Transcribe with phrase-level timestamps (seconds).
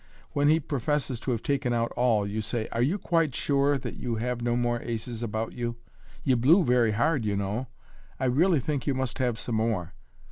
[0.31, 3.97] When h<* professes to have taken out all, you say," Are you quite sure that
[3.97, 5.75] you have no more aces about you?
[6.23, 7.67] You blew very hard, you know.
[8.17, 9.93] 1 really think you must have some more.